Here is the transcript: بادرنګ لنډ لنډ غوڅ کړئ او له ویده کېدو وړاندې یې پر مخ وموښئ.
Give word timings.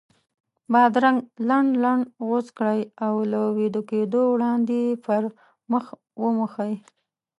بادرنګ 0.71 1.19
لنډ 1.47 1.69
لنډ 1.83 2.03
غوڅ 2.27 2.47
کړئ 2.57 2.81
او 3.05 3.13
له 3.31 3.41
ویده 3.57 3.81
کېدو 3.89 4.21
وړاندې 4.33 4.75
یې 4.85 4.93
پر 5.05 5.21
مخ 5.71 5.85
وموښئ. 6.21 6.73